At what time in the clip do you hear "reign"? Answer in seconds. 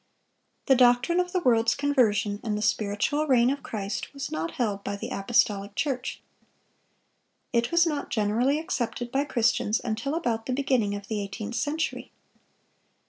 3.27-3.51